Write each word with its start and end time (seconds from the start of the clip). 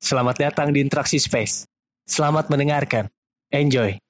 Selamat 0.00 0.40
datang 0.40 0.72
di 0.72 0.80
Interaksi 0.80 1.20
Space. 1.20 1.68
Selamat 2.08 2.48
mendengarkan. 2.48 3.12
Enjoy. 3.52 4.00